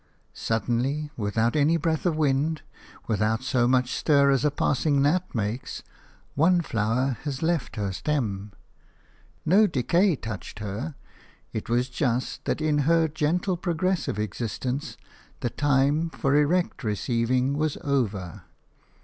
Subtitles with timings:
[0.33, 2.63] Suddenly, without any breath of wind,
[3.05, 5.83] without so much stir as a passing gnat makes,
[6.33, 8.51] one flower has left her stem.
[9.45, 10.95] No decay touched her;
[11.53, 14.97] it was just that in her gently progressive existence
[15.41, 18.41] the time for erect receiving was over.